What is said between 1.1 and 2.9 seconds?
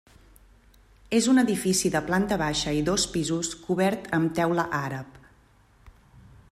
És un edifici de planta baixa i